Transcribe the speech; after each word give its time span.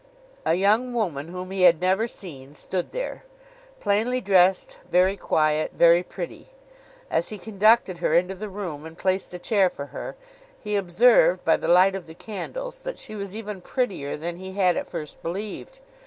A 0.47 0.55
young 0.55 0.95
woman 0.95 1.27
whom 1.27 1.51
he 1.51 1.61
had 1.61 1.79
never 1.79 2.07
seen 2.07 2.55
stood 2.55 2.91
there. 2.91 3.23
Plainly 3.79 4.19
dressed, 4.19 4.77
very 4.89 5.15
quiet, 5.15 5.73
very 5.75 6.01
pretty. 6.01 6.49
As 7.11 7.27
he 7.29 7.37
conducted 7.37 7.99
her 7.99 8.15
into 8.15 8.33
the 8.33 8.49
room 8.49 8.83
and 8.83 8.97
placed 8.97 9.31
a 9.31 9.37
chair 9.37 9.69
for 9.69 9.85
her, 9.93 10.15
he 10.59 10.75
observed, 10.75 11.45
by 11.45 11.55
the 11.55 11.67
light 11.67 11.93
of 11.93 12.07
the 12.07 12.15
candles, 12.15 12.81
that 12.81 12.97
she 12.97 13.13
was 13.13 13.35
even 13.35 13.61
prettier 13.61 14.17
than 14.17 14.37
he 14.37 14.53
had 14.53 14.75
at 14.75 14.87
first 14.89 15.21
believed. 15.21 15.79